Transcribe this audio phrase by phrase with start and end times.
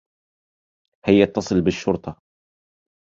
[1.05, 2.17] هيّا اتّصل بالشّرطة.